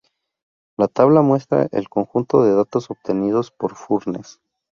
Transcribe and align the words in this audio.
La 0.77 0.87
tabla 0.87 1.21
muestra 1.21 1.69
el 1.71 1.87
conjunto 1.87 2.41
de 2.41 2.55
datos 2.55 2.89
obtenidos 2.89 3.51
por 3.51 3.75
Furness. 3.75 4.41